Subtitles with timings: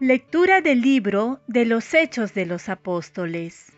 [0.00, 3.72] Lectura del libro de los Hechos de los Apóstoles.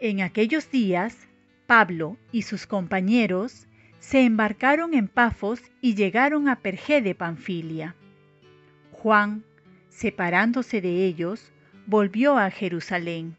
[0.00, 1.28] En aquellos días,
[1.68, 3.68] Pablo y sus compañeros
[4.00, 7.94] se embarcaron en Pafos y llegaron a Pergé de Panfilia.
[8.90, 9.44] Juan,
[9.88, 11.52] separándose de ellos,
[11.86, 13.36] volvió a Jerusalén.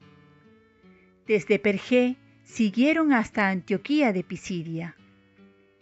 [1.28, 4.95] Desde Pergé siguieron hasta Antioquía de Pisidia.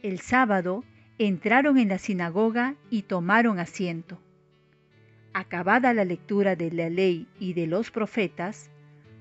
[0.01, 0.83] El sábado
[1.19, 4.19] entraron en la sinagoga y tomaron asiento.
[5.33, 8.69] Acabada la lectura de la ley y de los profetas,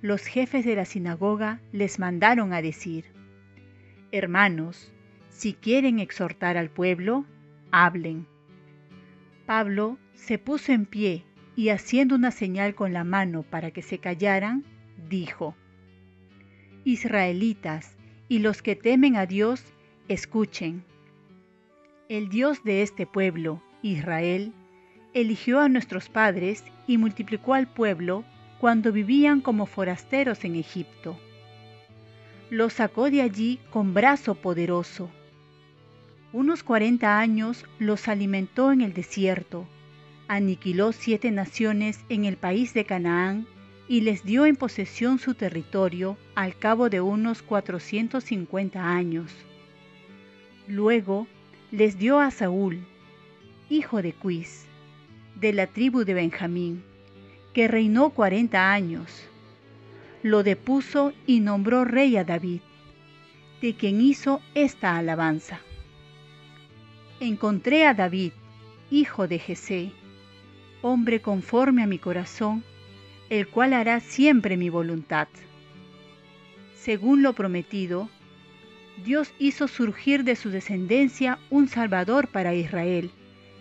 [0.02, 3.05] los jefes de la sinagoga les mandaron a decir,
[4.10, 4.92] Hermanos,
[5.28, 7.27] si quieren exhortar al pueblo,
[7.70, 8.27] hablen.
[9.46, 11.24] Pablo se puso en pie
[11.55, 14.64] y haciendo una señal con la mano para que se callaran,
[15.08, 15.55] dijo,
[16.84, 17.97] Israelitas
[18.28, 19.64] y los que temen a Dios,
[20.08, 20.84] escuchen.
[22.08, 24.53] El Dios de este pueblo, Israel,
[25.14, 28.25] eligió a nuestros padres y multiplicó al pueblo
[28.58, 31.19] cuando vivían como forasteros en Egipto.
[32.50, 35.11] Los sacó de allí con brazo poderoso.
[36.33, 39.66] Unos cuarenta años los alimentó en el desierto,
[40.28, 43.47] aniquiló siete naciones en el país de Canaán
[43.88, 49.33] y les dio en posesión su territorio al cabo de unos 450 años.
[50.69, 51.27] Luego
[51.72, 52.86] les dio a Saúl,
[53.69, 54.66] hijo de Cuis,
[55.41, 56.83] de la tribu de Benjamín,
[57.55, 59.24] que reinó cuarenta años.
[60.22, 62.60] Lo depuso y nombró rey a David,
[63.62, 65.60] de quien hizo esta alabanza.
[67.20, 68.32] Encontré a David,
[68.91, 69.92] hijo de Jesé,
[70.82, 72.62] hombre conforme a mi corazón,
[73.30, 75.28] el cual hará siempre mi voluntad.
[76.75, 78.10] Según lo prometido,
[79.04, 83.10] Dios hizo surgir de su descendencia un Salvador para Israel,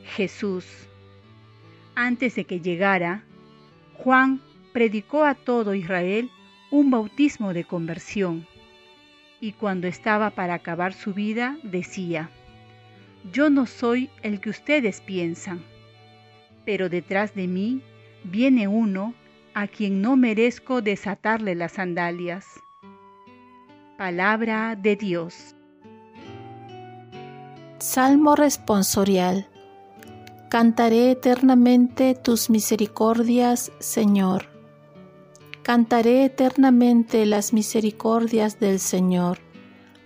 [0.03, 0.88] Jesús
[1.99, 3.23] antes de que llegara,
[3.97, 4.39] Juan
[4.71, 6.31] predicó a todo Israel
[6.71, 8.47] un bautismo de conversión.
[9.41, 12.29] Y cuando estaba para acabar su vida, decía,
[13.33, 15.61] Yo no soy el que ustedes piensan,
[16.63, 17.81] pero detrás de mí
[18.23, 19.13] viene uno
[19.53, 22.45] a quien no merezco desatarle las sandalias.
[23.97, 25.53] Palabra de Dios.
[27.79, 29.49] Salmo responsorial.
[30.49, 34.47] Cantaré eternamente tus misericordias, Señor.
[35.61, 39.37] Cantaré eternamente las misericordias del Señor.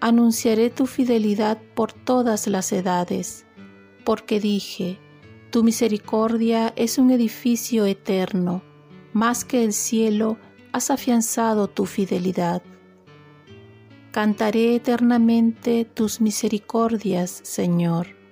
[0.02, 3.46] Anunciaré tu fidelidad por todas las edades,
[4.04, 5.00] porque dije,
[5.50, 8.64] tu misericordia es un edificio eterno,
[9.14, 10.38] más que el cielo
[10.74, 12.62] has afianzado tu fidelidad.
[14.12, 18.23] Cantaré eternamente tus misericordias, Señor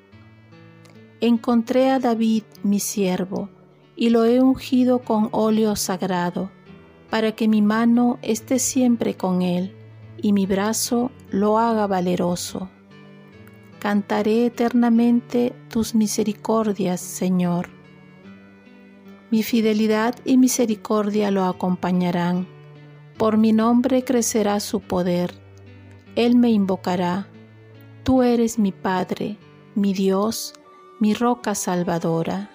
[1.22, 3.50] encontré a David mi siervo,
[3.96, 6.52] y lo he ungido con óleo sagrado,
[7.10, 9.76] para que mi mano esté siempre con él,
[10.22, 12.70] y mi brazo lo haga valeroso.
[13.80, 17.70] Cantaré eternamente tus misericordias, Señor.
[19.30, 22.48] Mi fidelidad y misericordia lo acompañarán.
[23.18, 25.34] Por mi nombre crecerá su poder.
[26.16, 27.28] Él me invocará.
[28.04, 29.38] Tú eres mi Padre,
[29.74, 30.54] mi Dios,
[31.02, 32.48] mi roca salvadora.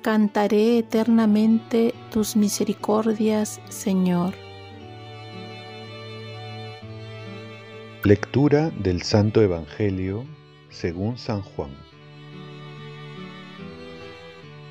[0.00, 4.34] Cantaré eternamente tus misericordias, Señor.
[8.04, 10.24] Lectura del Santo Evangelio
[10.70, 11.72] según San Juan.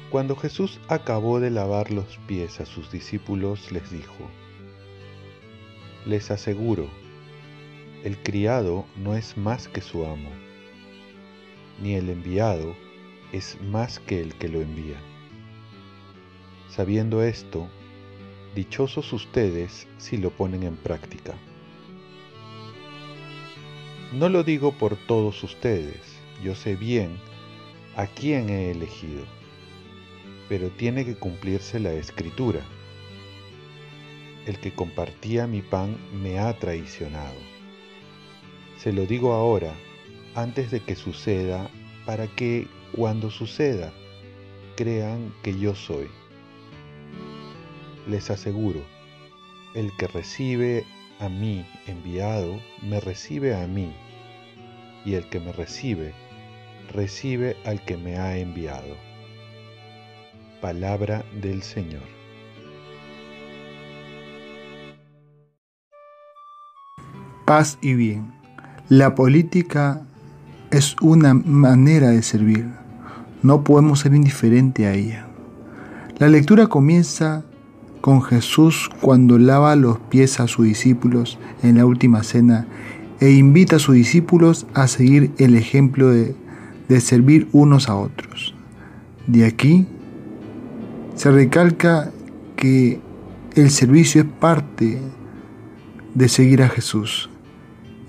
[0.10, 4.30] Cuando Jesús acabó de lavar los pies a sus discípulos, les dijo,
[6.06, 6.88] Les aseguro,
[8.06, 10.30] el criado no es más que su amo
[11.82, 12.76] ni el enviado
[13.32, 14.98] es más que el que lo envía.
[16.70, 17.68] Sabiendo esto,
[18.56, 21.34] dichosos ustedes si lo ponen en práctica.
[24.14, 27.18] No lo digo por todos ustedes, yo sé bien
[27.96, 29.26] a quién he elegido,
[30.50, 32.62] pero tiene que cumplirse la escritura.
[34.46, 37.38] El que compartía mi pan me ha traicionado.
[38.78, 39.74] Se lo digo ahora
[40.36, 41.70] antes de que suceda
[42.06, 43.92] para que cuando suceda
[44.76, 46.08] crean que yo soy.
[48.08, 48.82] Les aseguro,
[49.76, 50.86] el que recibe
[51.20, 53.94] a mí enviado, me recibe a mí,
[55.06, 56.14] y el que me recibe,
[56.94, 58.96] recibe al que me ha enviado.
[60.62, 62.04] Palabra del Señor.
[67.46, 68.32] Paz y bien.
[68.90, 70.06] La política
[70.72, 72.66] es una manera de servir.
[73.44, 75.28] No podemos ser indiferente a ella.
[76.18, 77.44] La lectura comienza
[78.00, 82.68] con Jesús cuando lava los pies a sus discípulos en la última cena
[83.20, 86.36] e invita a sus discípulos a seguir el ejemplo de,
[86.90, 88.56] de servir unos a otros.
[89.28, 89.86] De aquí
[91.16, 92.12] se recalca
[92.56, 93.00] que
[93.56, 95.00] el servicio es parte
[96.14, 97.31] de seguir a Jesús.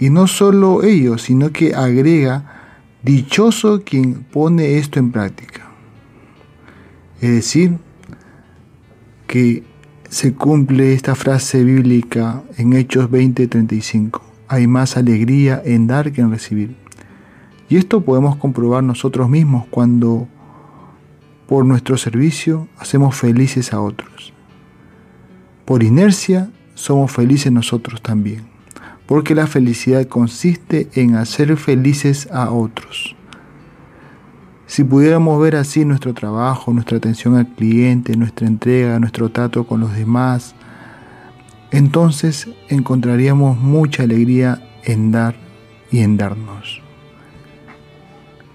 [0.02, 5.70] Y no solo ellos, sino que agrega, dichoso quien pone esto en práctica.
[7.20, 7.78] Es decir,
[9.28, 9.62] que
[10.08, 14.20] se cumple esta frase bíblica en Hechos 20:35.
[14.49, 16.75] Hay más alegría en dar que en recibir.
[17.69, 20.26] Y esto podemos comprobar nosotros mismos cuando
[21.46, 24.32] por nuestro servicio hacemos felices a otros.
[25.64, 28.51] Por inercia somos felices nosotros también,
[29.12, 33.14] porque la felicidad consiste en hacer felices a otros.
[34.64, 39.80] Si pudiéramos ver así nuestro trabajo, nuestra atención al cliente, nuestra entrega, nuestro trato con
[39.80, 40.54] los demás,
[41.72, 45.36] entonces encontraríamos mucha alegría en dar
[45.90, 46.80] y en darnos.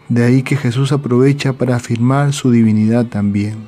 [0.10, 3.68] De ahí que Jesús aprovecha para afirmar su divinidad también,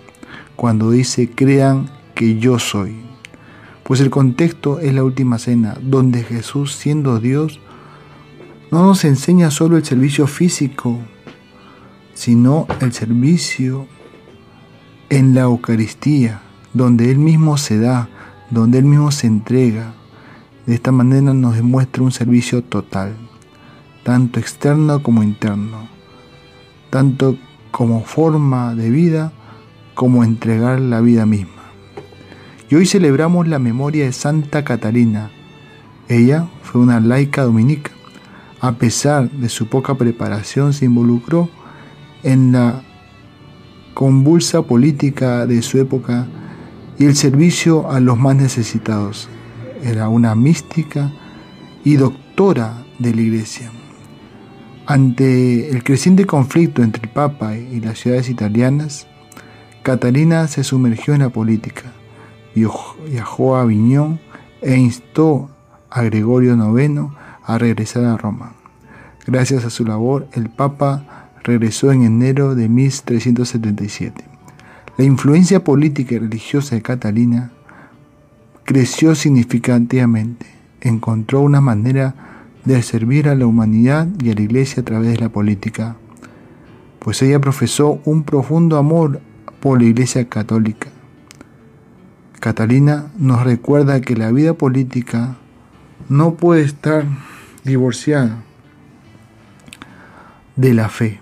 [0.55, 3.08] cuando dice, crean que yo soy.
[3.89, 7.59] Pues el contexto es la última cena, donde Jesús, siendo Dios,
[8.69, 10.99] no nos enseña solo el servicio físico,
[12.13, 13.87] sino el servicio
[15.09, 18.09] en la Eucaristía, donde Él mismo se da,
[18.51, 19.95] donde Él mismo se entrega.
[20.67, 23.15] De esta manera nos demuestra un servicio total,
[24.03, 25.89] tanto externo como interno,
[26.91, 27.39] tanto
[27.71, 29.33] como forma de vida
[29.95, 31.58] como entregar la vida misma.
[32.69, 35.31] Y hoy celebramos la memoria de Santa Catalina.
[36.07, 37.91] Ella fue una laica dominica.
[38.61, 41.49] A pesar de su poca preparación, se involucró
[42.21, 42.83] en la
[43.95, 46.27] convulsa política de su época
[46.99, 49.29] y el servicio a los más necesitados.
[49.83, 51.11] Era una mística
[51.83, 53.71] y doctora de la Iglesia.
[54.85, 59.07] Ante el creciente conflicto entre el Papa y las ciudades italianas,
[59.81, 61.93] Catalina se sumergió en la política,
[62.55, 64.19] viajó a Aviñón
[64.61, 65.49] e instó
[65.89, 67.11] a Gregorio IX
[67.43, 68.53] a regresar a Roma.
[69.25, 74.23] Gracias a su labor, el Papa regresó en enero de 1377.
[74.97, 77.51] La influencia política y religiosa de Catalina
[78.65, 80.45] creció significativamente.
[80.81, 82.15] Encontró una manera
[82.65, 85.95] de servir a la humanidad y a la iglesia a través de la política,
[86.99, 89.21] pues ella profesó un profundo amor
[89.59, 90.89] por la iglesia católica.
[92.39, 95.35] Catalina nos recuerda que la vida política
[96.07, 97.05] no puede estar
[97.63, 98.43] divorciada
[100.55, 101.19] de la fe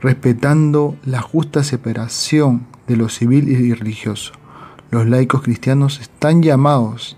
[0.00, 4.32] respetando la justa separación de lo civil y religioso.
[4.90, 7.16] Los laicos cristianos están llamados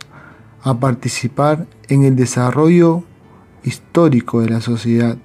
[0.62, 3.04] a participar en el desarrollo
[3.62, 5.16] histórico de la sociedad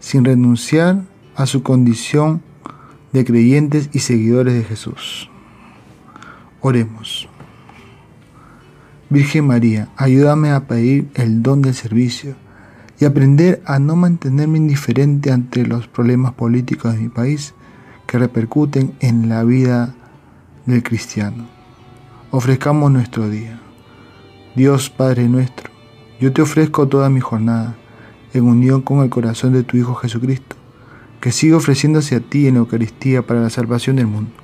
[0.00, 1.02] sin renunciar
[1.36, 2.42] a su condición
[3.12, 5.30] de creyentes y seguidores de Jesús.
[6.66, 7.28] Oremos.
[9.10, 12.36] Virgen María, ayúdame a pedir el don del servicio
[12.98, 17.52] y aprender a no mantenerme indiferente ante los problemas políticos de mi país
[18.06, 19.94] que repercuten en la vida
[20.64, 21.44] del cristiano.
[22.30, 23.60] Ofrezcamos nuestro día.
[24.56, 25.70] Dios Padre nuestro,
[26.18, 27.76] yo te ofrezco toda mi jornada
[28.32, 30.56] en unión con el corazón de tu Hijo Jesucristo,
[31.20, 34.43] que siga ofreciéndose a ti en la Eucaristía para la salvación del mundo.